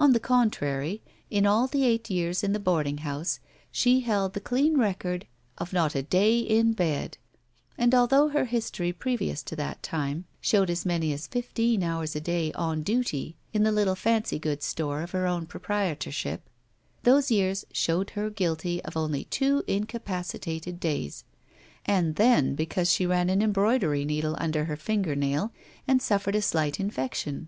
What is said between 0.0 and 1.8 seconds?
On the contrary, in all